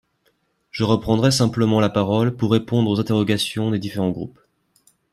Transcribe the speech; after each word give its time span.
Je 0.71 0.83
reprendrai 0.83 1.29
simplement 1.29 1.79
la 1.79 1.87
parole 1.89 2.35
pour 2.35 2.51
répondre 2.53 2.89
aux 2.89 2.99
interrogations 2.99 3.69
des 3.69 3.77
différents 3.77 4.09
groupes. 4.09 4.39